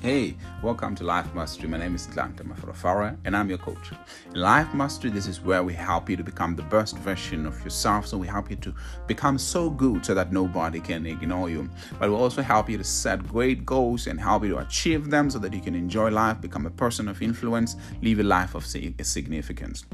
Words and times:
Hey, 0.00 0.36
welcome 0.62 0.94
to 0.94 1.02
Life 1.02 1.34
Mastery. 1.34 1.68
My 1.68 1.76
name 1.76 1.96
is 1.96 2.06
Nhlanhla 2.06 2.42
Mafarafara, 2.42 3.16
and 3.24 3.36
I'm 3.36 3.48
your 3.48 3.58
coach. 3.58 3.90
In 4.32 4.40
Life 4.40 4.72
Mastery, 4.72 5.10
this 5.10 5.26
is 5.26 5.40
where 5.40 5.64
we 5.64 5.74
help 5.74 6.08
you 6.08 6.16
to 6.16 6.22
become 6.22 6.54
the 6.54 6.62
best 6.62 6.96
version 6.98 7.46
of 7.46 7.60
yourself. 7.64 8.06
So 8.06 8.16
we 8.16 8.28
help 8.28 8.48
you 8.48 8.54
to 8.58 8.72
become 9.08 9.38
so 9.38 9.68
good 9.68 10.06
so 10.06 10.14
that 10.14 10.32
nobody 10.32 10.78
can 10.78 11.04
ignore 11.04 11.50
you. 11.50 11.68
But 11.98 12.10
we 12.10 12.14
also 12.14 12.42
help 12.42 12.70
you 12.70 12.78
to 12.78 12.84
set 12.84 13.26
great 13.26 13.66
goals 13.66 14.06
and 14.06 14.20
help 14.20 14.44
you 14.44 14.50
to 14.50 14.58
achieve 14.58 15.10
them 15.10 15.30
so 15.30 15.40
that 15.40 15.52
you 15.52 15.60
can 15.60 15.74
enjoy 15.74 16.10
life, 16.10 16.40
become 16.40 16.66
a 16.66 16.70
person 16.70 17.08
of 17.08 17.20
influence, 17.20 17.74
live 18.00 18.20
a 18.20 18.22
life 18.22 18.54
of 18.54 18.64
significance. 18.64 19.84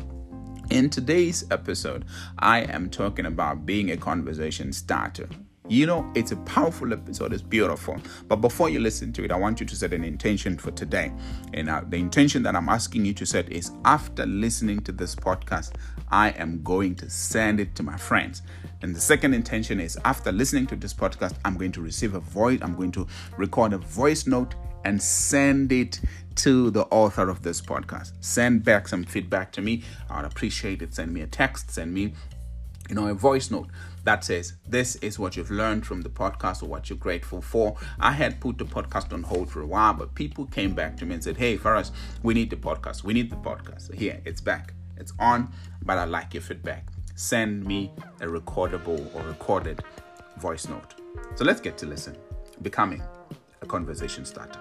In 0.68 0.90
today's 0.90 1.46
episode, 1.50 2.04
I 2.39 2.61
am 2.61 2.90
talking 2.90 3.25
about 3.25 3.64
being 3.64 3.90
a 3.90 3.96
conversation 3.96 4.71
starter. 4.75 5.30
You 5.66 5.86
know, 5.86 6.12
it's 6.14 6.30
a 6.30 6.36
powerful 6.36 6.93
episode, 6.93 7.32
it's 7.32 7.40
beautiful. 7.40 7.96
But 8.29 8.36
before 8.36 8.68
you 8.68 8.80
listen 8.80 9.14
to 9.14 9.25
it, 9.25 9.32
I 9.32 9.36
want 9.36 9.61
you 9.61 9.66
to 9.66 9.75
set 9.75 9.94
an 9.94 10.04
intention 10.04 10.58
for 10.58 10.70
today. 10.72 11.11
And 11.54 11.70
uh, 11.70 11.80
the 11.89 11.96
intention 11.96 12.43
that 12.43 12.54
I'm 12.54 12.68
asking 12.68 13.06
you 13.06 13.14
to 13.14 13.25
set 13.25 13.50
is 13.50 13.72
after 13.86 14.26
listening 14.26 14.80
to 14.80 14.92
this 14.92 15.14
podcast, 15.14 15.76
I 16.11 16.30
am 16.32 16.62
going 16.62 16.96
to 16.96 17.08
send 17.08 17.61
it 17.61 17.75
to 17.76 17.82
my 17.82 17.96
friends. 17.96 18.42
And 18.82 18.94
the 18.94 19.00
second 19.00 19.32
intention 19.32 19.80
is 19.80 19.96
after 20.04 20.32
listening 20.32 20.66
to 20.66 20.76
this 20.76 20.92
podcast, 20.92 21.34
I'm 21.46 21.56
going 21.56 21.72
to 21.72 21.81
receive 21.81 22.14
a 22.14 22.20
voice, 22.20 22.58
I'm 22.61 22.75
going 22.75 22.92
to 22.92 23.06
record 23.39 23.72
a 23.72 23.78
voice 23.78 24.26
note 24.26 24.54
and 24.84 25.03
send 25.03 25.72
it 25.72 25.98
to 26.34 26.70
the 26.72 26.82
author 26.89 27.31
of 27.31 27.42
this 27.42 27.62
podcast. 27.62 28.12
Send 28.20 28.64
back 28.64 28.86
some 28.86 29.03
feedback 29.03 29.50
to 29.53 29.62
me. 29.62 29.82
I 30.11 30.17
would 30.17 30.31
appreciate 30.31 30.82
it. 30.82 30.94
Send 30.94 31.14
me 31.14 31.22
a 31.22 31.26
text, 31.26 31.70
send 31.70 31.94
me 31.94 32.12
you 32.89 32.94
know, 32.94 33.08
a 33.08 33.14
voice 33.14 33.50
note 33.50 33.69
that 34.05 34.25
says, 34.25 34.55
This 34.69 34.97
is 34.97 35.19
what 35.19 35.36
you've 35.36 35.50
learned 35.50 35.86
from 35.86 36.03
the 36.03 36.08
podcast 36.08 36.62
or 36.62 36.67
what 36.67 36.89
you're 36.89 36.98
grateful 36.98 37.42
for. 37.42 37.77
I 37.98 38.12
had 38.12 38.41
put 38.41 38.59
the 38.59 38.65
podcast 38.65 39.12
on 39.12 39.23
hold 39.23 39.51
for 39.51 39.61
a 39.61 39.67
while, 39.67 39.95
but 39.95 40.15
people 40.15 40.47
came 40.47 40.75
back 40.75 40.97
to 40.98 41.06
me 41.06 41.15
and 41.15 41.25
said, 41.25 41.37
Hey, 41.37 41.59
Faraz, 41.59 41.91
we 42.23 42.34
need 42.34 42.51
the 42.51 42.56
podcast. 42.56 43.03
We 43.03 43.15
need 43.15 43.31
the 43.31 43.37
podcast. 43.37 43.89
So 43.89 43.95
here, 43.95 44.20
it's 44.25 44.41
back. 44.41 44.75
It's 44.97 45.12
on, 45.19 45.53
but 45.83 45.98
I 45.98 46.05
like 46.05 46.34
your 46.34 46.43
feedback. 46.43 46.89
Send 47.17 47.65
me 47.65 47.93
a 48.20 48.27
recordable 48.27 49.15
or 49.15 49.23
recorded 49.23 49.83
voice 50.39 50.69
note. 50.69 50.95
So 51.37 51.45
let's 51.45 51.61
get 51.61 51.78
to 51.78 51.87
listen. 51.87 52.17
Becoming 52.62 53.03
a 53.62 53.67
conversation 53.67 54.25
starter. 54.25 54.61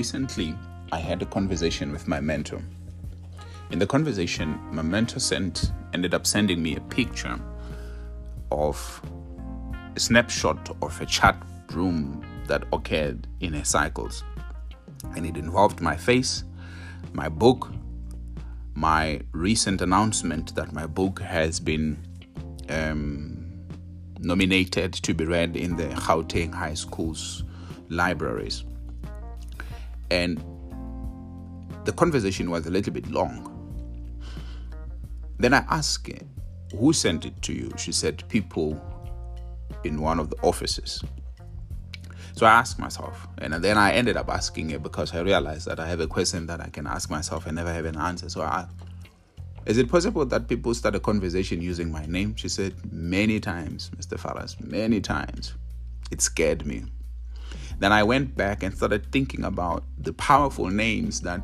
Recently, 0.00 0.56
I 0.92 0.98
had 0.98 1.20
a 1.20 1.26
conversation 1.26 1.92
with 1.92 2.08
my 2.08 2.20
mentor. 2.20 2.62
In 3.70 3.78
the 3.78 3.86
conversation, 3.86 4.58
my 4.72 4.80
mentor 4.80 5.20
sent 5.20 5.72
ended 5.92 6.14
up 6.14 6.26
sending 6.26 6.62
me 6.62 6.74
a 6.74 6.80
picture 6.80 7.38
of 8.50 9.02
a 9.94 10.00
snapshot 10.00 10.74
of 10.80 10.98
a 11.02 11.04
chat 11.04 11.36
room 11.72 12.24
that 12.46 12.64
occurred 12.72 13.26
in 13.40 13.52
her 13.52 13.64
cycles. 13.66 14.24
And 15.14 15.26
it 15.26 15.36
involved 15.36 15.82
my 15.82 15.98
face, 15.98 16.44
my 17.12 17.28
book, 17.28 17.70
my 18.72 19.20
recent 19.32 19.82
announcement 19.82 20.54
that 20.54 20.72
my 20.72 20.86
book 20.86 21.20
has 21.20 21.60
been 21.60 21.98
um, 22.70 23.66
nominated 24.18 24.94
to 24.94 25.12
be 25.12 25.26
read 25.26 25.58
in 25.58 25.76
the 25.76 25.88
Gauteng 25.88 26.54
High 26.54 26.72
School's 26.72 27.44
libraries 27.90 28.64
and 30.10 30.42
the 31.84 31.92
conversation 31.92 32.50
was 32.50 32.66
a 32.66 32.70
little 32.70 32.92
bit 32.92 33.10
long. 33.10 33.46
Then 35.38 35.54
I 35.54 35.64
asked 35.70 36.06
her, 36.08 36.18
Who 36.76 36.92
sent 36.92 37.24
it 37.24 37.40
to 37.42 37.52
you? 37.52 37.72
She 37.76 37.92
said, 37.92 38.22
People 38.28 38.80
in 39.84 40.00
one 40.00 40.18
of 40.18 40.30
the 40.30 40.36
offices. 40.42 41.02
So 42.36 42.46
I 42.46 42.52
asked 42.52 42.78
myself, 42.78 43.26
and 43.38 43.52
then 43.54 43.76
I 43.76 43.92
ended 43.92 44.16
up 44.16 44.28
asking 44.28 44.70
her 44.70 44.78
because 44.78 45.14
I 45.14 45.20
realized 45.20 45.66
that 45.66 45.80
I 45.80 45.86
have 45.86 46.00
a 46.00 46.06
question 46.06 46.46
that 46.46 46.60
I 46.60 46.68
can 46.68 46.86
ask 46.86 47.10
myself 47.10 47.46
and 47.46 47.56
never 47.56 47.72
have 47.72 47.84
an 47.84 47.96
answer. 47.96 48.28
So 48.28 48.42
I 48.42 48.60
asked, 48.60 48.74
Is 49.66 49.78
it 49.78 49.90
possible 49.90 50.24
that 50.26 50.48
people 50.48 50.74
start 50.74 50.94
a 50.94 51.00
conversation 51.00 51.60
using 51.60 51.90
my 51.90 52.06
name? 52.06 52.36
She 52.36 52.48
said, 52.48 52.74
Many 52.92 53.40
times, 53.40 53.90
Mr. 53.96 54.18
Fallas, 54.18 54.60
many 54.60 55.00
times. 55.00 55.54
It 56.10 56.20
scared 56.20 56.66
me. 56.66 56.84
Then 57.80 57.92
I 57.92 58.02
went 58.02 58.36
back 58.36 58.62
and 58.62 58.76
started 58.76 59.10
thinking 59.10 59.42
about 59.42 59.84
the 59.98 60.12
powerful 60.12 60.68
names 60.68 61.22
that 61.22 61.40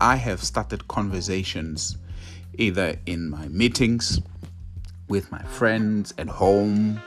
I 0.00 0.16
have 0.16 0.42
started 0.42 0.88
conversations 0.88 1.96
either 2.58 2.96
in 3.06 3.30
my 3.30 3.46
meetings 3.48 4.20
with 5.08 5.30
my 5.30 5.42
friends 5.44 6.12
at 6.18 6.26
home. 6.26 7.00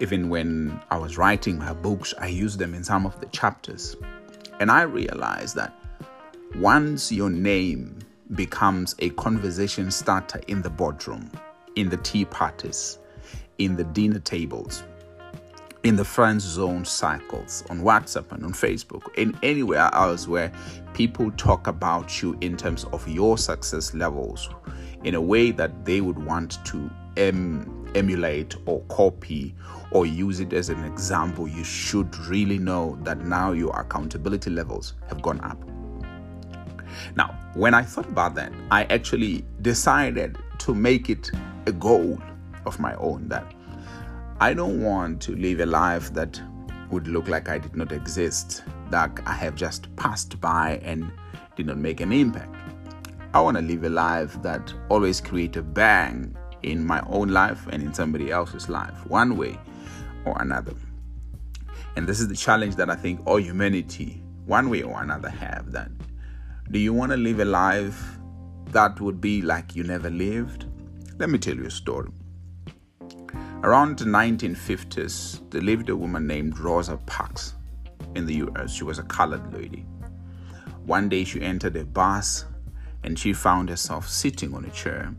Even 0.00 0.28
when 0.28 0.80
I 0.90 0.98
was 0.98 1.16
writing 1.18 1.58
my 1.58 1.72
books, 1.72 2.12
I 2.18 2.26
used 2.26 2.58
them 2.58 2.74
in 2.74 2.82
some 2.82 3.06
of 3.06 3.20
the 3.20 3.26
chapters. 3.26 3.94
And 4.58 4.72
I 4.72 4.82
realized 4.82 5.54
that 5.54 5.72
once 6.56 7.12
your 7.12 7.30
name 7.30 7.96
becomes 8.34 8.96
a 8.98 9.10
conversation 9.10 9.88
starter 9.92 10.40
in 10.48 10.62
the 10.62 10.70
boardroom, 10.70 11.30
in 11.76 11.88
the 11.88 11.96
tea 11.98 12.24
parties, 12.24 12.98
in 13.58 13.76
the 13.76 13.84
dinner 13.84 14.18
tables, 14.18 14.82
in 15.82 15.96
the 15.96 16.04
friend 16.04 16.40
zone 16.40 16.84
cycles 16.84 17.64
on 17.70 17.80
WhatsApp 17.80 18.32
and 18.32 18.44
on 18.44 18.52
Facebook 18.52 19.08
and 19.16 19.36
anywhere 19.42 19.88
else 19.94 20.28
where 20.28 20.52
people 20.92 21.30
talk 21.32 21.66
about 21.66 22.20
you 22.20 22.36
in 22.42 22.56
terms 22.56 22.84
of 22.92 23.06
your 23.08 23.38
success 23.38 23.94
levels 23.94 24.50
in 25.04 25.14
a 25.14 25.20
way 25.20 25.50
that 25.50 25.84
they 25.86 26.02
would 26.02 26.18
want 26.18 26.62
to 26.66 26.90
em- 27.16 27.90
emulate 27.94 28.54
or 28.66 28.82
copy 28.88 29.54
or 29.90 30.04
use 30.04 30.40
it 30.40 30.52
as 30.52 30.68
an 30.68 30.84
example, 30.84 31.48
you 31.48 31.64
should 31.64 32.14
really 32.26 32.58
know 32.58 32.98
that 33.02 33.24
now 33.24 33.52
your 33.52 33.78
accountability 33.78 34.50
levels 34.50 34.94
have 35.08 35.22
gone 35.22 35.40
up. 35.40 35.64
Now, 37.16 37.38
when 37.54 37.72
I 37.72 37.82
thought 37.82 38.06
about 38.06 38.34
that, 38.34 38.52
I 38.70 38.84
actually 38.84 39.44
decided 39.62 40.36
to 40.58 40.74
make 40.74 41.08
it 41.08 41.30
a 41.66 41.72
goal 41.72 42.18
of 42.66 42.78
my 42.78 42.94
own 42.96 43.28
that 43.28 43.54
I 44.42 44.54
don't 44.54 44.82
want 44.82 45.20
to 45.22 45.36
live 45.36 45.60
a 45.60 45.66
life 45.66 46.14
that 46.14 46.40
would 46.90 47.06
look 47.06 47.28
like 47.28 47.50
I 47.50 47.58
did 47.58 47.76
not 47.76 47.92
exist, 47.92 48.64
that 48.88 49.20
I 49.26 49.34
have 49.34 49.54
just 49.54 49.94
passed 49.96 50.40
by 50.40 50.80
and 50.82 51.12
did 51.56 51.66
not 51.66 51.76
make 51.76 52.00
an 52.00 52.10
impact. 52.10 52.54
I 53.34 53.40
want 53.42 53.58
to 53.58 53.62
live 53.62 53.84
a 53.84 53.90
life 53.90 54.40
that 54.40 54.72
always 54.88 55.20
create 55.20 55.58
a 55.58 55.62
bang 55.62 56.34
in 56.62 56.86
my 56.86 57.02
own 57.10 57.28
life 57.28 57.66
and 57.70 57.82
in 57.82 57.92
somebody 57.92 58.30
else's 58.30 58.70
life, 58.70 59.06
one 59.08 59.36
way 59.36 59.58
or 60.24 60.40
another. 60.40 60.72
And 61.96 62.06
this 62.06 62.18
is 62.18 62.28
the 62.28 62.34
challenge 62.34 62.76
that 62.76 62.88
I 62.88 62.96
think 62.96 63.20
all 63.26 63.38
humanity, 63.38 64.22
one 64.46 64.70
way 64.70 64.80
or 64.82 65.02
another, 65.02 65.28
have. 65.28 65.70
That 65.72 65.90
do 66.70 66.78
you 66.78 66.94
want 66.94 67.12
to 67.12 67.18
live 67.18 67.40
a 67.40 67.44
life 67.44 68.18
that 68.70 69.02
would 69.02 69.20
be 69.20 69.42
like 69.42 69.76
you 69.76 69.84
never 69.84 70.08
lived? 70.08 70.64
Let 71.18 71.28
me 71.28 71.38
tell 71.38 71.56
you 71.56 71.66
a 71.66 71.70
story. 71.70 72.10
Around 73.62 73.98
the 73.98 74.06
1950s, 74.06 75.50
there 75.50 75.60
lived 75.60 75.90
a 75.90 75.96
woman 75.96 76.26
named 76.26 76.58
Rosa 76.58 76.96
Parks 77.04 77.56
in 78.14 78.24
the 78.24 78.36
US. 78.36 78.72
She 78.72 78.84
was 78.84 78.98
a 78.98 79.02
colored 79.02 79.52
lady. 79.52 79.84
One 80.86 81.10
day 81.10 81.24
she 81.24 81.42
entered 81.42 81.76
a 81.76 81.84
bus 81.84 82.46
and 83.04 83.18
she 83.18 83.34
found 83.34 83.68
herself 83.68 84.08
sitting 84.08 84.54
on 84.54 84.64
a 84.64 84.70
chair. 84.70 85.14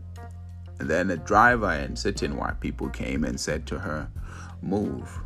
And 0.80 0.90
then 0.90 1.12
a 1.12 1.16
driver 1.18 1.70
and 1.70 1.96
certain 1.96 2.36
white 2.36 2.58
people 2.58 2.88
came 2.88 3.22
and 3.22 3.38
said 3.38 3.64
to 3.68 3.78
her, 3.78 4.10
Move. 4.60 5.20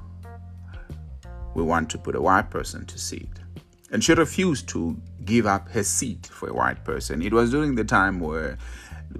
We 1.54 1.62
want 1.62 1.88
to 1.90 1.98
put 1.98 2.16
a 2.16 2.20
white 2.20 2.50
person 2.50 2.84
to 2.84 2.98
seat. 2.98 3.40
And 3.90 4.04
she 4.04 4.12
refused 4.12 4.68
to 4.68 4.94
give 5.24 5.46
up 5.46 5.70
her 5.70 5.84
seat 5.84 6.26
for 6.26 6.50
a 6.50 6.54
white 6.54 6.84
person. 6.84 7.22
It 7.22 7.32
was 7.32 7.50
during 7.50 7.76
the 7.76 7.84
time 7.84 8.20
where 8.20 8.58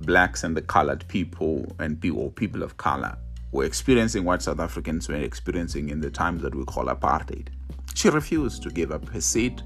blacks 0.01 0.45
and 0.45 0.55
the 0.55 0.61
colored 0.61 1.09
people 1.09 1.75
and 1.79 1.99
people, 1.99 2.31
people 2.33 2.63
of 2.63 2.77
color 2.77 3.17
were 3.53 3.65
experiencing 3.65 4.25
what 4.25 4.43
South 4.43 4.61
Africans 4.61 5.09
were 5.09 5.15
experiencing 5.15 5.89
in 5.89 6.01
the 6.01 6.11
times 6.11 6.43
that 6.43 6.55
we 6.55 6.65
call 6.65 6.87
apartheid. 6.87 7.49
She 7.95 8.11
refused 8.11 8.63
to 8.63 8.71
give 8.71 8.93
up 8.93 9.09
her 9.09 9.21
seat. 9.21 9.63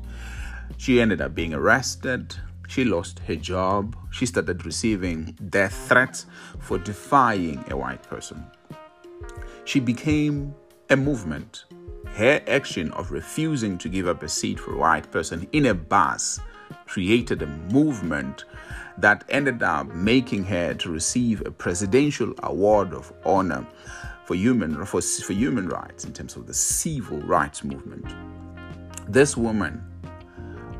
She 0.77 1.00
ended 1.00 1.21
up 1.21 1.35
being 1.35 1.53
arrested. 1.53 2.37
She 2.69 2.85
lost 2.85 3.19
her 3.21 3.35
job. 3.35 3.97
She 4.11 4.27
started 4.27 4.65
receiving 4.65 5.37
death 5.49 5.88
threats 5.88 6.27
for 6.61 6.79
defying 6.79 7.65
a 7.69 7.77
white 7.77 8.03
person. 8.05 8.44
She 9.65 9.81
became 9.81 10.55
a 10.88 10.97
movement. 10.97 11.65
Her 12.15 12.41
action 12.47 12.93
of 12.93 13.11
refusing 13.11 13.79
to 13.79 13.88
give 13.88 14.06
up 14.06 14.23
a 14.23 14.29
seat 14.29 14.61
for 14.61 14.75
a 14.75 14.79
white 14.79 15.11
person 15.11 15.49
in 15.53 15.67
a 15.67 15.75
bus 15.75 16.38
created 16.87 17.43
a 17.43 17.47
movement 17.47 18.45
that 18.99 19.25
ended 19.29 19.63
up 19.63 19.87
making 19.89 20.45
her 20.45 20.75
to 20.75 20.91
receive 20.91 21.45
a 21.47 21.51
presidential 21.51 22.35
award 22.43 22.93
of 22.93 23.13
honor 23.25 23.67
for 24.25 24.35
human 24.35 24.85
for, 24.85 25.01
for 25.01 25.33
human 25.33 25.69
rights 25.69 26.05
in 26.05 26.13
terms 26.13 26.37
of 26.37 26.47
the 26.47 26.55
civil 26.55 27.19
rights 27.19 27.65
movement. 27.65 28.07
This 29.09 29.37
woman 29.37 29.83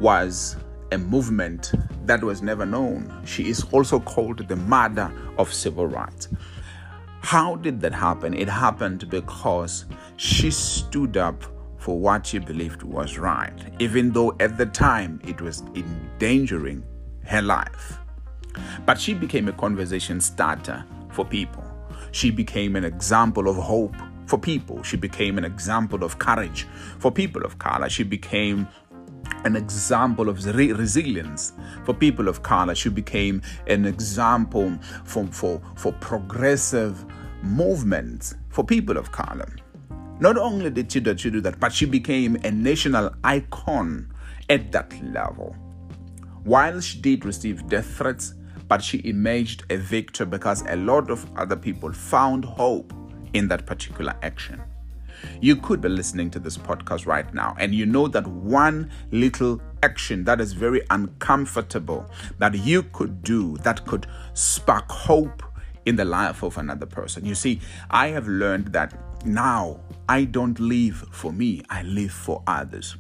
was 0.01 0.57
a 0.93 0.99
movement 0.99 1.73
that 2.07 2.23
was 2.23 2.43
never 2.43 2.67
known. 2.67 3.23
She 3.25 3.49
is 3.49 3.65
also 3.73 4.01
called 4.01 4.47
the 4.49 4.57
mother 4.57 5.13
of 5.39 5.53
civil 5.53 5.87
rights. 5.87 6.29
How 7.23 7.57
did 7.57 7.81
that 7.81 7.93
happen? 7.93 8.35
It 8.35 8.49
happened 8.49 9.09
because 9.11 9.85
she 10.17 10.51
stood 10.51 11.17
up 11.17 11.45
for 11.81 11.99
what 11.99 12.27
she 12.27 12.39
believed 12.39 12.83
was 12.83 13.19
right, 13.19 13.59
even 13.79 14.13
though 14.13 14.37
at 14.39 14.59
the 14.59 14.67
time 14.67 15.19
it 15.25 15.41
was 15.41 15.63
endangering 15.75 16.85
her 17.25 17.41
life. 17.41 17.99
But 18.85 19.01
she 19.01 19.15
became 19.15 19.49
a 19.49 19.53
conversation 19.53 20.21
starter 20.21 20.85
for 21.11 21.25
people. 21.25 21.65
She 22.13 22.31
became 22.31 22.77
an 22.77 22.85
example 22.85 23.49
of 23.49 23.57
hope 23.57 23.97
for 24.27 24.39
people. 24.39 24.83
She 24.83 24.99
became 24.99 25.39
an 25.39 25.45
example 25.45 26.05
of 26.05 26.19
courage 26.19 26.67
for 26.99 27.11
people 27.11 27.45
of 27.45 27.59
color. 27.59 27.89
She 27.89 28.03
became 28.03 28.69
an 29.45 29.57
example 29.57 30.29
of 30.29 30.45
re- 30.55 30.73
resilience 30.73 31.55
for 31.85 31.95
people 31.95 32.29
of 32.29 32.43
color. 32.43 32.75
She 32.75 32.91
became 32.91 33.41
an 33.67 33.87
example 33.87 34.79
for, 35.05 35.27
for, 35.29 35.63
for 35.77 35.93
progressive 35.95 37.07
movements 37.43 38.35
for 38.51 38.65
people 38.65 38.99
of 38.99 39.13
color. 39.13 39.49
Not 40.21 40.37
only 40.37 40.69
did 40.69 40.93
she, 40.93 41.01
do 41.01 41.41
that, 41.41 41.59
but 41.59 41.73
she 41.73 41.87
became 41.87 42.37
a 42.45 42.51
national 42.51 43.11
icon 43.25 44.13
at 44.51 44.71
that 44.73 44.93
level. 45.03 45.57
While 46.45 46.81
she 46.81 47.01
did 47.01 47.25
receive 47.25 47.67
death 47.69 47.97
threats, 47.97 48.35
but 48.69 48.83
she 48.83 49.01
emerged 49.05 49.65
a 49.71 49.79
victor 49.79 50.27
because 50.27 50.63
a 50.69 50.77
lot 50.77 51.11
of 51.11 51.27
other 51.37 51.57
people 51.57 51.93
found 51.93 52.45
hope 52.45 52.93
in 53.33 53.49
that 53.49 53.65
particular 53.65 54.15
action. 54.23 54.63
You 55.41 55.57
could 55.57 55.81
be 55.81 55.89
listening 55.89 56.31
to 56.33 56.39
this 56.39 56.57
podcast 56.57 57.07
right 57.07 57.33
now, 57.35 57.57
and 57.59 57.75
you 57.75 57.87
know 57.87 58.07
that 58.09 58.27
one 58.27 58.91
little 59.11 59.61
action 59.83 60.25
that 60.25 60.41
is 60.41 60.53
very 60.53 60.83
uncomfortable 60.91 62.11
that 62.39 62.55
you 62.55 62.83
could 62.85 63.23
do 63.23 63.57
that 63.59 63.87
could 63.87 64.07
spark 64.35 64.91
hope 64.91 65.43
in 65.87 65.97
the 65.97 66.05
life 66.05 66.43
of 66.43 66.59
another 66.59 66.87
person. 66.87 67.25
You 67.25 67.35
see, 67.35 67.61
I 67.91 68.09
have 68.09 68.29
learned 68.29 68.73
that 68.73 68.95
now 69.25 69.81
I 70.09 70.25
don't 70.25 70.59
live 70.59 71.07
for 71.11 71.33
me, 71.33 71.63
I 71.71 71.83
live 71.83 72.13
for 72.13 72.43
others. 72.47 72.97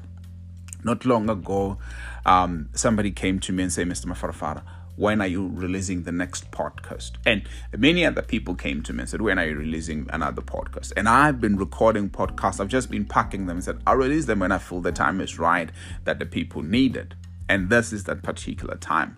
Not 0.84 1.04
long 1.04 1.28
ago, 1.28 1.78
um, 2.24 2.68
somebody 2.74 3.10
came 3.10 3.38
to 3.40 3.52
me 3.52 3.64
and 3.64 3.72
said, 3.72 3.86
Mr. 3.86 4.06
Mafarafara, 4.06 4.62
when 4.96 5.20
are 5.20 5.26
you 5.26 5.50
releasing 5.54 6.02
the 6.02 6.12
next 6.12 6.50
podcast? 6.50 7.12
And 7.24 7.42
many 7.76 8.04
other 8.04 8.22
people 8.22 8.54
came 8.54 8.82
to 8.82 8.92
me 8.92 9.00
and 9.00 9.08
said, 9.08 9.22
when 9.22 9.38
are 9.38 9.46
you 9.46 9.56
releasing 9.56 10.08
another 10.12 10.42
podcast? 10.42 10.92
And 10.96 11.08
I've 11.08 11.40
been 11.40 11.56
recording 11.56 12.10
podcasts. 12.10 12.60
I've 12.60 12.68
just 12.68 12.90
been 12.90 13.04
packing 13.04 13.46
them 13.46 13.58
and 13.58 13.64
said, 13.64 13.80
I'll 13.86 13.96
release 13.96 14.26
them 14.26 14.40
when 14.40 14.52
I 14.52 14.58
feel 14.58 14.80
the 14.80 14.92
time 14.92 15.20
is 15.20 15.38
right 15.38 15.70
that 16.04 16.18
the 16.18 16.26
people 16.26 16.62
need 16.62 16.96
it. 16.96 17.14
And 17.48 17.70
this 17.70 17.92
is 17.92 18.04
that 18.04 18.22
particular 18.22 18.76
time. 18.76 19.16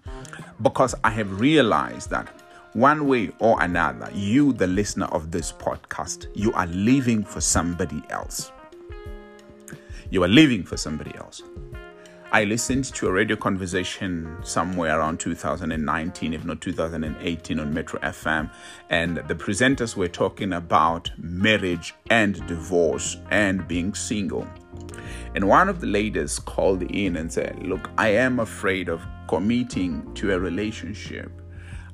Because 0.61 0.95
I 1.05 1.11
have 1.11 1.41
realized 1.41 2.11
that 2.11 2.29
one 2.75 3.07
way 3.07 3.31
or 3.39 3.63
another, 3.63 4.09
you, 4.15 4.55
the 4.55 4.67
listener 4.67 5.07
of 5.07 5.31
this 5.31 5.53
podcast, 5.53 6.27
you 6.35 6.53
are 6.55 6.67
living 6.67 7.23
for 7.23 7.41
somebody 7.41 8.03
else. 8.09 8.51
You 10.09 10.25
are 10.25 10.29
living 10.29 10.63
for 10.63 10.79
somebody 10.79 11.15
else. 11.17 11.43
I 12.33 12.45
listened 12.45 12.87
to 12.95 13.09
a 13.09 13.13
radio 13.13 13.37
conversation 13.37 14.39
somewhere 14.43 14.99
around 14.99 15.21
2019, 15.21 16.33
if 16.33 16.47
not 16.47 16.63
2018, 16.63 17.61
on 17.61 17.75
Metro 17.75 18.01
FM, 18.01 18.51
and 18.89 19.19
the 19.19 19.35
presenters 19.35 19.95
were 19.95 20.09
talking 20.09 20.55
about 20.55 21.11
marriage 21.19 21.95
and 22.09 22.47
divorce 22.47 23.19
and 23.31 23.69
being 23.69 23.93
single. 23.93 24.47
And 25.35 25.47
one 25.47 25.69
of 25.69 25.83
the 25.83 25.87
ladies 25.87 26.39
called 26.39 26.83
in 26.85 27.17
and 27.17 27.31
said, 27.31 27.67
Look, 27.67 27.91
I 27.99 28.09
am 28.09 28.41
afraid 28.41 28.89
of 28.89 29.03
committing 29.29 30.15
to 30.15 30.33
a 30.33 30.39
relationship 30.39 31.42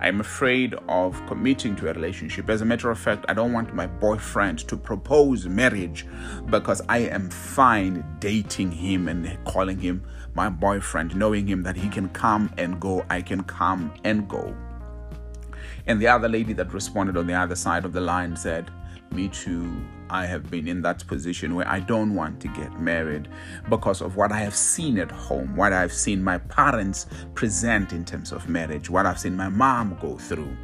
I'm 0.00 0.21
afraid 0.21 0.75
of 0.89 1.21
committing 1.27 1.75
to 1.77 1.91
a 1.91 1.93
relationship. 1.93 2.49
As 2.49 2.61
a 2.61 2.65
matter 2.65 2.89
of 2.91 3.00
fact, 3.00 3.25
I 3.29 3.35
don't 3.35 3.53
want 3.53 3.75
my 3.75 3.89
boyfriend 3.89 4.61
to 4.69 4.77
propose 4.77 5.47
marriage 5.47 6.06
because 6.47 6.81
I 6.89 6.99
am 6.99 7.29
fine 7.31 8.05
dating 8.21 8.71
him 8.71 9.09
and 9.09 9.37
calling 9.45 9.81
him 9.81 10.05
my 10.35 10.50
boyfriend, 10.50 11.17
knowing 11.17 11.49
him 11.49 11.65
that 11.65 11.77
he 11.77 11.89
can 11.89 12.09
come 12.11 12.53
and 12.56 12.81
go, 12.81 13.05
I 13.11 13.23
can 13.23 13.43
come 13.43 13.93
and 14.05 14.29
go. 14.29 14.55
And 15.89 16.01
the 16.01 16.06
other 16.06 16.29
lady 16.29 16.53
that 16.53 16.73
responded 16.73 17.17
on 17.17 17.27
the 17.27 17.35
other 17.35 17.56
side 17.56 17.85
of 17.85 17.93
the 17.93 18.01
line 18.01 18.37
said, 18.37 18.71
Me 19.10 19.28
too. 19.28 19.72
I 20.10 20.26
have 20.26 20.50
been 20.50 20.69
in 20.69 20.82
that 20.82 21.06
position 21.06 21.55
where 21.55 21.69
I 21.69 21.81
don't 21.81 22.14
want 22.14 22.40
to 22.40 22.49
get 22.49 22.81
married 22.81 23.28
because 23.69 24.00
of 24.00 24.16
what 24.16 24.32
I 24.32 24.38
have 24.38 24.55
seen 24.55 24.99
at 24.99 25.10
home, 25.10 25.55
what 25.55 25.72
I've 25.72 25.93
seen 25.93 26.22
my 26.22 26.38
parents 26.38 27.06
present 27.34 27.93
in 27.93 28.05
terms 28.05 28.32
of 28.32 28.49
marriage, 28.49 28.88
what 28.88 29.06
I've 29.06 29.19
seen 29.19 29.37
my 29.37 29.49
mom 29.49 29.99
go 30.00 30.16
through, 30.16 30.56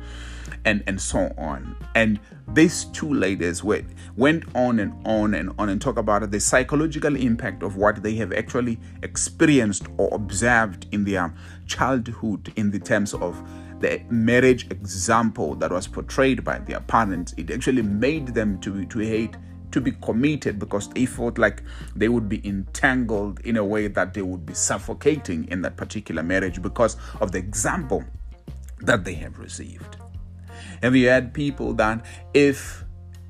and, 0.65 0.83
and 0.87 1.01
so 1.01 1.33
on. 1.37 1.77
And 1.95 2.21
these 2.49 2.85
two 2.87 3.13
ladies 3.13 3.63
went, 3.63 3.87
went 4.17 4.45
on 4.55 4.79
and 4.81 4.95
on 5.07 5.35
and 5.35 5.53
on 5.59 5.69
and 5.69 5.81
talk 5.81 5.99
about 5.99 6.31
the 6.31 6.41
psychological 6.41 7.17
impact 7.17 7.63
of 7.63 7.77
what 7.77 8.03
they 8.03 8.15
have 8.17 8.33
actually 8.33 8.79
experienced 9.03 9.87
or 9.99 10.09
observed 10.15 10.87
in 10.93 11.05
their 11.05 11.35
childhood 11.67 12.53
in 12.57 12.71
the 12.71 12.79
terms 12.79 13.13
of 13.15 13.43
the 13.81 14.03
marriage 14.11 14.71
example 14.71 15.55
that 15.57 15.71
was 15.71 15.87
portrayed 15.87 16.45
by 16.45 16.59
their 16.59 16.81
parents, 16.81 17.35
it 17.37 17.51
actually 17.51 17.83
made 17.83 18.29
them 18.29 18.61
to, 18.61 18.85
to 18.87 18.99
hate 18.99 19.37
to 19.75 19.81
be 19.81 19.91
committed 20.03 20.59
because 20.61 20.89
they 20.91 21.05
felt 21.05 21.37
like 21.37 21.63
they 21.97 22.09
would 22.09 22.29
be 22.29 22.41
entangled 22.47 23.41
in 23.41 23.57
a 23.57 23.65
way 23.65 23.89
that 23.89 24.15
they 24.15 24.23
would 24.23 24.47
be 24.47 24.55
suffocating 24.55 25.49
in 25.49 25.63
that 25.63 25.77
particular 25.77 26.23
marriage 26.23 26.63
because 26.63 26.97
of 27.21 27.33
the 27.33 27.39
example 27.39 28.05
that 28.81 29.05
they 29.05 29.15
have 29.15 29.39
received. 29.39 29.97
Have 30.81 30.95
you 30.95 31.09
had 31.09 31.35
people 31.35 31.75
that 31.75 32.05
if 32.35 32.85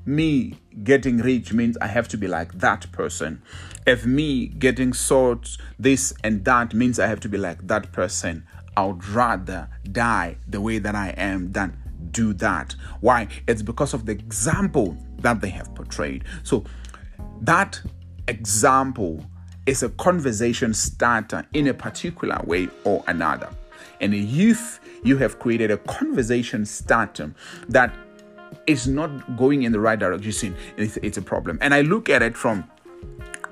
me 0.05 0.59
getting 0.83 1.17
rich 1.17 1.51
means 1.51 1.77
I 1.81 1.87
have 1.87 2.07
to 2.09 2.17
be 2.17 2.27
like 2.27 2.53
that 2.59 2.91
person, 2.91 3.41
if 3.87 4.05
me 4.05 4.47
getting 4.47 4.93
sought 4.93 5.57
this 5.79 6.13
and 6.23 6.45
that 6.45 6.75
means 6.75 6.99
I 6.99 7.07
have 7.07 7.21
to 7.21 7.29
be 7.29 7.39
like 7.39 7.65
that 7.67 7.91
person, 7.91 8.45
I 8.77 8.85
would 8.85 9.07
rather 9.07 9.69
die 9.91 10.37
the 10.47 10.61
way 10.61 10.79
that 10.79 10.95
I 10.95 11.09
am 11.17 11.51
than 11.51 11.77
do 12.11 12.33
that. 12.33 12.75
Why? 13.01 13.27
It's 13.47 13.61
because 13.61 13.93
of 13.93 14.05
the 14.05 14.11
example 14.11 14.97
that 15.19 15.41
they 15.41 15.49
have 15.49 15.73
portrayed. 15.75 16.23
So 16.43 16.63
that 17.41 17.81
example 18.27 19.25
is 19.65 19.83
a 19.83 19.89
conversation 19.89 20.73
starter 20.73 21.45
in 21.53 21.67
a 21.67 21.73
particular 21.73 22.39
way 22.45 22.67
or 22.83 23.03
another. 23.07 23.49
And 24.01 24.13
if 24.13 24.79
you 25.03 25.17
have 25.17 25.39
created 25.39 25.71
a 25.71 25.77
conversation 25.77 26.65
starter 26.65 27.33
that 27.69 27.93
is 28.67 28.87
not 28.87 29.37
going 29.37 29.63
in 29.63 29.71
the 29.71 29.79
right 29.79 29.97
direction, 29.97 30.55
it's, 30.77 30.97
it's 30.97 31.17
a 31.17 31.21
problem. 31.21 31.57
And 31.61 31.73
I 31.73 31.81
look 31.81 32.09
at 32.09 32.21
it 32.21 32.35
from 32.35 32.69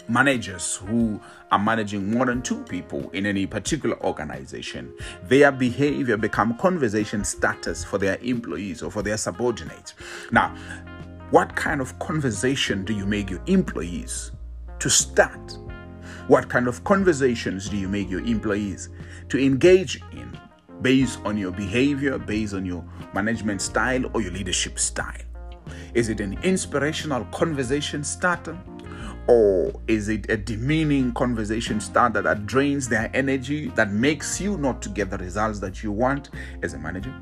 managers 0.08 0.76
who 0.76 1.20
are 1.52 1.60
managing 1.60 2.12
more 2.12 2.26
than 2.26 2.42
two 2.42 2.64
people 2.64 3.10
in 3.12 3.26
any 3.26 3.46
particular 3.46 3.98
organization. 4.04 4.94
Their 5.24 5.52
behavior 5.52 6.18
become 6.18 6.58
conversation 6.58 7.24
starters 7.24 7.84
for 7.84 7.98
their 7.98 8.18
employees 8.22 8.84
or 8.84 8.92
for 8.92 9.02
their 9.02 9.18
subordinates. 9.18 9.94
Now 10.32 10.56
what 11.34 11.56
kind 11.56 11.82
of 11.82 11.98
conversation 11.98 12.86
do 12.86 12.94
you 12.94 13.08
make 13.08 13.32
your 13.32 13.42
employees 13.48 14.34
to 14.78 14.88
start? 14.88 15.58
What 16.28 16.48
kind 16.48 16.68
of 16.68 16.84
conversations 16.84 17.70
do 17.70 17.76
you 17.76 17.90
make 17.90 18.08
your 18.08 18.22
employees 18.22 18.90
to 19.30 19.44
engage 19.44 20.00
in 20.12 20.38
based 20.84 21.20
on 21.26 21.36
your 21.36 21.52
behavior 21.52 22.20
based 22.20 22.54
on 22.54 22.68
your 22.68 22.86
management 23.16 23.64
style 23.64 24.06
or 24.14 24.22
your 24.22 24.32
leadership 24.32 24.78
style? 24.78 25.24
Is 25.96 26.10
it 26.10 26.20
an 26.20 26.38
inspirational 26.44 27.26
conversation 27.26 28.04
starter 28.04 28.56
or 29.28 29.80
is 29.88 30.10
it 30.10 30.30
a 30.30 30.38
demeaning 30.38 31.14
conversation 31.14 31.80
starter 31.80 32.22
that 32.22 32.46
drains 32.46 32.90
their 32.90 33.10
energy, 33.14 33.70
that 33.70 33.92
makes 33.92 34.42
you 34.42 34.58
not 34.58 34.82
to 34.82 34.90
get 34.90 35.10
the 35.10 35.18
results 35.18 35.60
that 35.60 35.82
you 35.82 35.92
want 35.92 36.30
as 36.62 36.74
a 36.74 36.78
manager? 36.78 37.14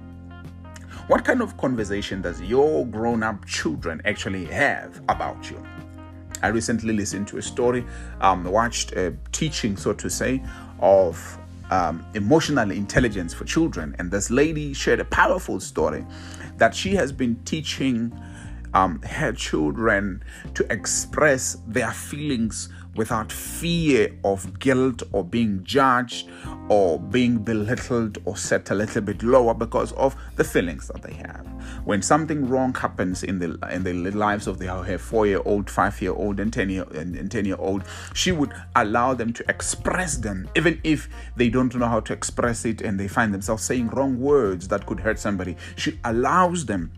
What 1.08 1.26
kind 1.26 1.42
of 1.42 1.58
conversation 1.58 2.22
does 2.22 2.42
your 2.42 2.86
grown 2.88 3.22
up 3.22 3.46
children 3.46 4.02
actually 4.06 4.46
have 4.46 5.02
about 5.10 5.50
you? 5.50 5.64
I 6.42 6.48
recently 6.48 6.94
listened 6.94 7.28
to 7.30 7.38
a 7.38 7.42
story, 7.42 7.86
um, 8.22 8.46
watched 8.46 8.94
a 8.94 9.16
teaching, 9.32 9.78
so 9.78 9.94
to 9.94 10.10
say, 10.10 10.44
of 10.80 11.38
um, 11.70 12.06
emotional 12.16 12.72
intelligence 12.72 13.34
for 13.34 13.46
children. 13.46 13.96
And 14.00 14.10
this 14.10 14.32
lady 14.32 14.74
shared 14.74 15.00
a 15.00 15.06
powerful 15.06 15.60
story 15.60 16.06
that 16.58 16.74
she 16.74 16.96
has 16.96 17.12
been 17.12 17.36
teaching 17.46 18.12
um, 18.74 19.02
her 19.02 19.34
children 19.34 20.24
to 20.54 20.72
express 20.72 21.58
their 21.68 21.92
feelings 21.92 22.70
without 22.96 23.32
fear 23.32 24.14
of 24.26 24.60
guilt 24.60 25.02
or 25.14 25.24
being 25.24 25.64
judged 25.64 26.28
or 26.68 27.00
being 27.00 27.38
belittled 27.38 28.18
or 28.26 28.36
set 28.36 28.70
a 28.70 28.76
little 28.76 29.02
bit 29.02 29.24
lower 29.24 29.54
because 29.54 29.94
of 29.94 30.14
the 30.36 30.44
feelings 30.44 30.90
that 30.90 31.02
they 31.02 31.14
have. 31.14 31.46
When 31.86 32.02
something 32.02 32.50
wrong 32.50 32.74
happens 32.74 33.24
in 33.24 33.40
the 33.40 33.58
in 33.72 33.84
the 33.84 33.94
lives 34.12 34.46
of 34.46 34.60
the, 34.60 34.68
her 34.68 34.98
four-year-old, 34.98 35.70
five-year-old, 35.70 36.40
and 36.42 36.52
ten-year 36.52 36.86
and 36.94 37.32
ten-year-old, 37.32 37.84
she 38.14 38.34
would 38.34 38.54
allow 38.76 39.14
them 39.14 39.32
to 39.34 39.50
express 39.50 40.18
them, 40.18 40.50
even 40.56 40.80
if 40.84 41.08
they 41.38 41.50
don't 41.50 41.74
know 41.76 41.88
how 41.88 42.02
to 42.02 42.14
express 42.14 42.66
it 42.66 42.82
and 42.82 43.00
they 43.00 43.08
find 43.08 43.34
themselves 43.34 43.64
saying 43.64 43.88
wrong 43.90 44.20
words 44.20 44.68
that 44.68 44.86
could 44.86 45.00
hurt 45.00 45.18
somebody. 45.18 45.56
She 45.78 45.98
allows 46.04 46.66
them 46.66 46.92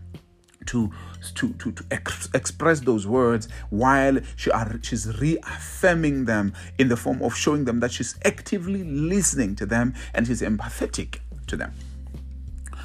to 0.66 0.90
to 1.32 1.52
to, 1.54 1.72
to 1.72 1.84
ex- 1.90 2.28
express 2.34 2.80
those 2.80 3.06
words 3.06 3.48
while 3.70 4.18
she 4.36 4.50
are, 4.50 4.78
she's 4.82 5.18
reaffirming 5.20 6.24
them 6.24 6.52
in 6.78 6.88
the 6.88 6.96
form 6.96 7.22
of 7.22 7.36
showing 7.36 7.64
them 7.64 7.80
that 7.80 7.92
she's 7.92 8.16
actively 8.24 8.84
listening 8.84 9.56
to 9.56 9.66
them 9.66 9.94
and 10.14 10.26
she's 10.26 10.42
empathetic 10.42 11.18
to 11.46 11.56
them. 11.56 11.72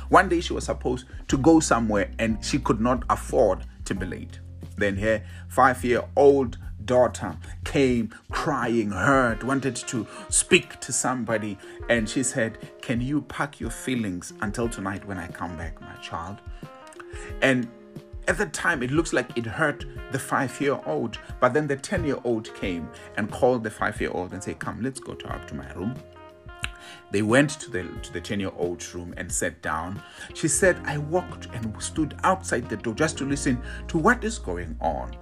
One 0.10 0.28
day 0.28 0.42
she 0.42 0.54
was 0.54 0.66
supposed 0.66 1.06
to 1.28 1.38
go 1.38 1.60
somewhere 1.60 2.12
and 2.18 2.44
she 2.44 2.60
could 2.60 2.82
not 2.82 3.04
afford 3.10 3.66
to 3.86 3.94
be 3.94 4.06
late. 4.06 4.40
Then 4.78 4.98
her 4.98 5.24
five 5.48 5.84
year 5.86 6.04
old 6.16 6.58
daughter 6.86 7.38
came 7.66 8.14
crying, 8.32 8.90
hurt, 8.90 9.44
wanted 9.44 9.76
to 9.76 10.08
speak 10.30 10.80
to 10.80 10.92
somebody, 10.92 11.56
and 11.88 12.10
she 12.10 12.24
said, 12.24 12.58
Can 12.82 13.00
you 13.00 13.22
pack 13.22 13.60
your 13.60 13.70
feelings 13.70 14.34
until 14.42 14.68
tonight 14.68 15.06
when 15.06 15.20
I 15.20 15.28
come 15.28 15.56
back, 15.56 15.80
my 15.80 15.94
child? 16.02 16.38
And 17.44 17.68
at 18.30 18.38
the 18.38 18.46
time, 18.46 18.84
it 18.84 18.92
looks 18.92 19.12
like 19.12 19.36
it 19.36 19.46
hurt 19.48 19.86
the 20.12 20.20
five 20.20 20.62
year 20.62 20.80
old, 20.86 21.18
but 21.40 21.52
then 21.52 21.66
the 21.66 21.76
10 21.76 22.06
year 22.06 22.20
old 22.24 22.54
came 22.54 22.88
and 23.18 23.32
called 23.32 23.64
the 23.64 23.72
five 23.72 24.00
year 24.00 24.12
old 24.14 24.34
and 24.34 24.44
said, 24.44 24.60
Come, 24.60 24.84
let's 24.84 25.00
go 25.00 25.16
to, 25.16 25.34
up 25.34 25.48
to 25.48 25.56
my 25.56 25.70
room. 25.74 25.96
They 27.10 27.24
went 27.24 27.50
to 27.62 27.72
the 27.72 27.84
to 28.04 28.14
the 28.14 28.22
10 28.22 28.40
year 28.40 28.52
old's 28.56 28.94
room 28.94 29.16
and 29.18 29.32
sat 29.32 29.60
down. 29.64 30.04
She 30.36 30.48
said, 30.48 30.80
I 30.86 31.00
walked 31.00 31.48
and 31.54 31.74
stood 31.82 32.16
outside 32.24 32.70
the 32.70 32.78
door 32.78 32.94
just 32.94 33.18
to 33.18 33.26
listen 33.26 33.60
to 33.88 33.98
what 33.98 34.24
is 34.24 34.38
going 34.38 34.78
on. 34.80 35.18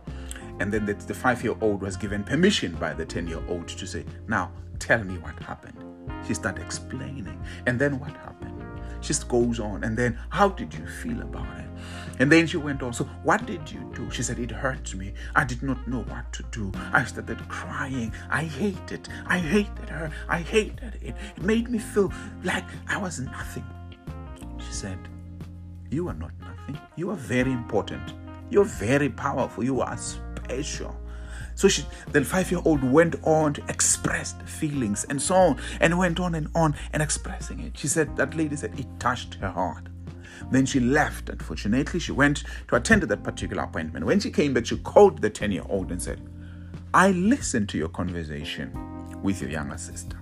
And 0.60 0.74
then 0.74 0.86
the, 0.86 0.94
the 0.96 1.14
five 1.14 1.42
year 1.46 1.56
old 1.62 1.82
was 1.82 1.96
given 1.96 2.26
permission 2.26 2.74
by 2.74 2.94
the 2.94 3.06
10 3.06 3.26
year 3.26 3.42
old 3.48 3.70
to 3.70 3.88
say, 3.88 4.04
Now 4.28 4.52
tell 4.80 5.02
me 5.02 5.18
what 5.20 5.42
happened. 5.44 5.82
She 6.28 6.34
started 6.34 6.62
explaining. 6.62 7.42
And 7.68 7.80
then 7.80 8.02
what 8.02 8.12
happened? 8.12 8.62
She 9.00 9.14
goes 9.30 9.62
on. 9.62 9.86
And 9.86 9.96
then, 9.96 10.20
how 10.30 10.50
did 10.50 10.74
you 10.74 10.86
feel 10.86 11.22
about 11.22 11.58
it? 11.58 11.67
And 12.20 12.32
then 12.32 12.48
she 12.48 12.58
went 12.58 12.82
on, 12.84 12.94
So, 12.94 13.06
what 13.24 13.46
did 13.46 13.70
you 13.72 13.92
do? 13.96 14.10
She 14.12 14.24
said, 14.24 14.40
It 14.40 14.52
hurt 14.52 14.94
me. 14.96 15.14
I 15.36 15.44
did 15.44 15.64
not 15.64 15.88
know 15.88 16.02
what 16.04 16.32
to 16.34 16.44
do. 16.52 16.72
I 16.92 17.04
started 17.06 17.48
crying. 17.48 18.14
I 18.30 18.44
hated. 18.44 19.08
I 19.26 19.40
hated 19.40 19.90
her. 19.90 20.12
I 20.28 20.40
hated 20.40 21.00
it. 21.02 21.16
It 21.38 21.42
made 21.42 21.70
me 21.70 21.80
feel 21.80 22.12
like 22.44 22.66
I 22.88 22.98
was 22.98 23.20
nothing. 23.20 23.66
She 24.60 24.74
said, 24.74 24.98
You 25.90 26.08
are 26.10 26.14
not 26.14 26.32
nothing. 26.40 26.80
You 26.96 27.10
are 27.12 27.16
very 27.16 27.52
important. 27.52 28.14
You're 28.50 28.66
very 28.66 29.10
powerful. 29.10 29.64
You 29.64 29.82
are 29.82 29.98
special. 29.98 30.96
So 31.58 31.68
she, 31.68 31.84
the 32.12 32.24
five-year-old 32.24 32.84
went 32.84 33.16
on 33.24 33.54
to 33.54 33.64
express 33.68 34.36
feelings 34.46 35.06
and 35.10 35.20
so 35.20 35.36
on, 35.36 35.62
and 35.82 35.98
went 35.98 36.20
on 36.20 36.36
and 36.36 36.50
on 36.54 36.76
and 36.94 37.02
expressing 37.02 37.60
it. 37.62 37.76
She 37.76 37.88
said 37.88 38.16
that 38.18 38.36
lady 38.36 38.56
said 38.56 38.80
it 38.80 38.86
touched 39.00 39.36
her 39.36 39.50
heart. 39.50 39.88
Then 40.52 40.66
she 40.66 40.80
left. 40.80 41.30
Unfortunately, 41.30 42.00
she 42.00 42.12
went 42.12 42.44
to 42.68 42.76
attend 42.76 43.02
to 43.02 43.08
that 43.08 43.24
particular 43.24 43.64
appointment. 43.64 44.06
When 44.06 44.20
she 44.20 44.32
came 44.32 44.54
back, 44.54 44.66
she 44.66 44.78
called 44.78 45.22
the 45.22 45.30
10 45.30 45.52
year 45.52 45.64
old 45.70 45.92
and 45.92 46.02
said, 46.02 46.22
I 46.94 47.12
listened 47.12 47.70
to 47.70 47.78
your 47.78 47.90
conversation 47.90 48.72
with 49.22 49.42
your 49.42 49.52
younger 49.52 49.78
sister. 49.78 50.18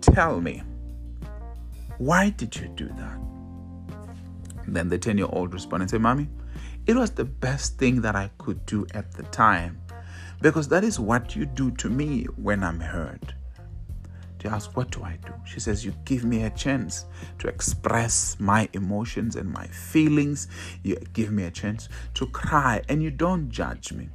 Tell 0.00 0.40
me, 0.40 0.62
why 1.98 2.30
did 2.30 2.56
you 2.56 2.68
do 2.68 2.88
that? 2.88 3.18
Then 4.66 4.88
the 4.88 4.98
10 4.98 5.18
year 5.18 5.28
old 5.30 5.54
responded 5.54 5.84
and 5.84 5.90
said, 5.90 6.00
Mommy, 6.00 6.28
it 6.86 6.96
was 6.96 7.12
the 7.12 7.24
best 7.24 7.78
thing 7.78 8.00
that 8.02 8.16
I 8.16 8.30
could 8.38 8.64
do 8.66 8.86
at 8.94 9.12
the 9.12 9.22
time 9.24 9.80
because 10.40 10.66
that 10.68 10.82
is 10.82 10.98
what 10.98 11.36
you 11.36 11.46
do 11.46 11.70
to 11.72 11.88
me 11.88 12.24
when 12.36 12.64
I'm 12.64 12.80
hurt. 12.80 13.34
She 14.42 14.48
asked, 14.48 14.74
What 14.74 14.90
do 14.90 15.04
I 15.04 15.18
do? 15.24 15.32
She 15.44 15.60
says, 15.60 15.84
You 15.84 15.94
give 16.04 16.24
me 16.24 16.42
a 16.42 16.50
chance 16.50 17.06
to 17.38 17.46
express 17.46 18.36
my 18.40 18.68
emotions 18.72 19.36
and 19.36 19.48
my 19.48 19.68
feelings. 19.68 20.48
You 20.82 20.96
give 21.12 21.30
me 21.30 21.44
a 21.44 21.50
chance 21.50 21.88
to 22.14 22.26
cry 22.26 22.82
and 22.88 23.00
you 23.00 23.12
don't 23.12 23.50
judge 23.50 23.92
me. 23.92 24.08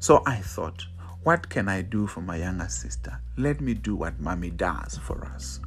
So 0.00 0.24
I 0.26 0.38
thought, 0.38 0.84
What 1.22 1.48
can 1.48 1.68
I 1.68 1.82
do 1.82 2.08
for 2.08 2.22
my 2.22 2.38
younger 2.38 2.68
sister? 2.68 3.20
Let 3.36 3.60
me 3.60 3.74
do 3.74 3.94
what 3.94 4.18
mommy 4.18 4.50
does 4.50 4.98
for 4.98 5.24
us. 5.26 5.60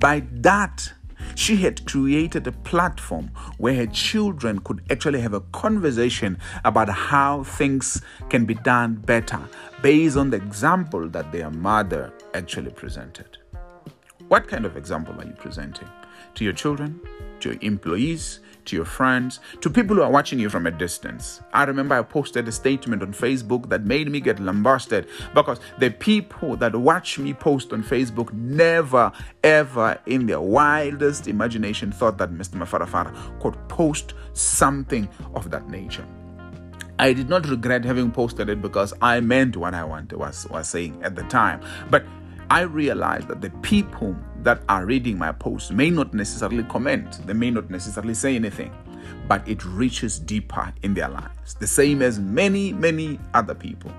By 0.00 0.24
that, 0.32 0.92
she 1.34 1.56
had 1.56 1.84
created 1.86 2.46
a 2.46 2.52
platform 2.52 3.30
where 3.58 3.74
her 3.74 3.86
children 3.86 4.58
could 4.60 4.82
actually 4.90 5.20
have 5.20 5.34
a 5.34 5.40
conversation 5.52 6.38
about 6.64 6.88
how 6.88 7.44
things 7.44 8.02
can 8.28 8.44
be 8.44 8.54
done 8.54 8.94
better 8.94 9.40
based 9.82 10.16
on 10.16 10.30
the 10.30 10.36
example 10.36 11.08
that 11.08 11.32
their 11.32 11.50
mother 11.50 12.12
actually 12.34 12.70
presented. 12.70 13.38
What 14.28 14.48
kind 14.48 14.64
of 14.64 14.76
example 14.76 15.20
are 15.20 15.24
you 15.24 15.34
presenting? 15.34 15.88
To 16.34 16.44
your 16.44 16.52
children, 16.52 17.00
to 17.40 17.50
your 17.50 17.58
employees, 17.62 18.40
to 18.66 18.76
your 18.76 18.84
friends, 18.84 19.40
to 19.60 19.70
people 19.70 19.96
who 19.96 20.02
are 20.02 20.10
watching 20.10 20.38
you 20.38 20.48
from 20.48 20.66
a 20.66 20.70
distance. 20.70 21.40
I 21.52 21.64
remember 21.64 21.94
I 21.94 22.02
posted 22.02 22.46
a 22.48 22.52
statement 22.52 23.02
on 23.02 23.12
Facebook 23.12 23.68
that 23.68 23.84
made 23.84 24.10
me 24.10 24.20
get 24.20 24.40
lambasted 24.40 25.08
because 25.34 25.60
the 25.78 25.90
people 25.90 26.56
that 26.58 26.74
watch 26.74 27.18
me 27.18 27.34
post 27.34 27.72
on 27.72 27.82
Facebook 27.82 28.32
never, 28.32 29.10
ever 29.42 29.98
in 30.06 30.26
their 30.26 30.40
wildest 30.40 31.28
imagination 31.28 31.92
thought 31.92 32.18
that 32.18 32.30
Mr. 32.30 32.54
Mafarafara 32.54 33.40
could 33.40 33.56
post 33.68 34.14
something 34.32 35.08
of 35.34 35.50
that 35.50 35.68
nature. 35.68 36.06
I 36.98 37.12
did 37.12 37.28
not 37.28 37.46
regret 37.48 37.84
having 37.84 38.10
posted 38.10 38.48
it 38.48 38.62
because 38.62 38.94
I 39.02 39.20
meant 39.20 39.56
what 39.56 39.74
I 39.74 39.84
wanted, 39.84 40.18
was, 40.18 40.46
was 40.48 40.68
saying 40.68 40.98
at 41.02 41.14
the 41.14 41.24
time. 41.24 41.60
But 41.90 42.06
I 42.48 42.60
realize 42.60 43.26
that 43.26 43.40
the 43.40 43.50
people 43.62 44.14
that 44.42 44.62
are 44.68 44.86
reading 44.86 45.18
my 45.18 45.32
posts 45.32 45.72
may 45.72 45.90
not 45.90 46.14
necessarily 46.14 46.62
comment, 46.64 47.26
they 47.26 47.32
may 47.32 47.50
not 47.50 47.70
necessarily 47.70 48.14
say 48.14 48.36
anything, 48.36 48.72
but 49.26 49.46
it 49.48 49.64
reaches 49.64 50.20
deeper 50.20 50.72
in 50.82 50.94
their 50.94 51.08
lives, 51.08 51.54
the 51.54 51.66
same 51.66 52.02
as 52.02 52.20
many, 52.20 52.72
many 52.72 53.18
other 53.34 53.54
people. 53.54 53.90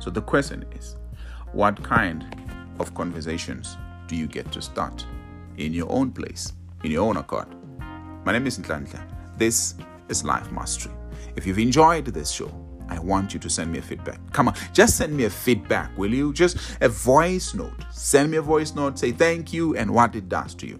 So 0.00 0.10
the 0.10 0.20
question 0.20 0.66
is 0.72 0.96
what 1.52 1.82
kind 1.82 2.26
of 2.78 2.94
conversations 2.94 3.78
do 4.06 4.16
you 4.16 4.26
get 4.26 4.52
to 4.52 4.60
start 4.60 5.06
in 5.56 5.72
your 5.72 5.90
own 5.90 6.12
place, 6.12 6.52
in 6.84 6.90
your 6.90 7.08
own 7.08 7.16
accord? 7.16 7.48
My 8.26 8.32
name 8.32 8.46
is 8.46 8.58
Nhlanhla. 8.58 9.38
This 9.38 9.76
is 10.10 10.24
Life 10.24 10.52
Mastery. 10.52 10.92
If 11.36 11.46
you've 11.46 11.58
enjoyed 11.58 12.04
this 12.04 12.30
show, 12.30 12.50
I 12.92 12.98
want 12.98 13.32
you 13.32 13.40
to 13.40 13.48
send 13.48 13.72
me 13.72 13.78
a 13.78 13.82
feedback. 13.82 14.20
Come 14.32 14.48
on, 14.48 14.54
just 14.74 14.98
send 14.98 15.16
me 15.16 15.24
a 15.24 15.30
feedback, 15.30 15.96
will 15.96 16.12
you? 16.12 16.32
Just 16.34 16.58
a 16.82 16.90
voice 16.90 17.54
note. 17.54 17.86
Send 17.90 18.30
me 18.30 18.36
a 18.36 18.42
voice 18.42 18.74
note, 18.74 18.98
say 18.98 19.12
thank 19.12 19.52
you 19.52 19.74
and 19.76 19.90
what 19.90 20.14
it 20.14 20.28
does 20.28 20.54
to 20.56 20.66
you. 20.66 20.78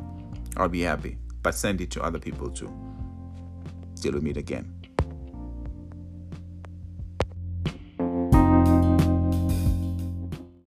I'll 0.59 0.69
be 0.69 0.83
happy. 0.83 1.17
But 1.43 1.55
send 1.55 1.81
it 1.81 1.91
to 1.93 2.03
other 2.03 2.19
people 2.19 2.51
too. 2.51 2.71
Still 3.95 4.13
we 4.13 4.21
meet 4.21 4.37
again. 4.37 4.82